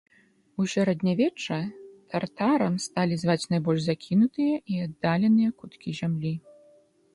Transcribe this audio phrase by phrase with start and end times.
[0.61, 1.57] У сярэднявечча
[2.13, 6.33] тартарам сталі зваць найбольш закінутыя і аддаленыя куткі зямлі.